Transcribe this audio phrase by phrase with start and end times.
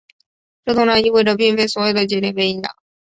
[0.65, 2.75] 这通常意味着并非所有的节点被影响。